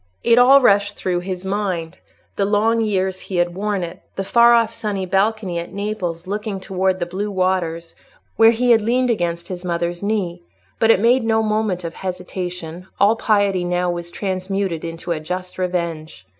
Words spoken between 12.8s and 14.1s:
all piety now was